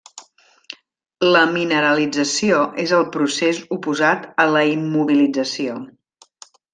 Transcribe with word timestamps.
La 1.35 1.41
mineralització 1.57 2.61
és 2.85 2.93
el 2.99 3.05
procés 3.15 3.59
oposat 3.77 4.25
a 4.45 4.49
la 4.57 4.63
immobilització. 4.73 5.77